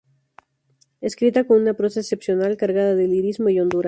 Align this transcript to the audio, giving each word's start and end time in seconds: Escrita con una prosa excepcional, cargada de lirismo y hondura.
Escrita 0.99 1.43
con 1.43 1.61
una 1.61 1.75
prosa 1.75 1.99
excepcional, 1.99 2.57
cargada 2.57 2.95
de 2.95 3.07
lirismo 3.07 3.49
y 3.49 3.59
hondura. 3.59 3.79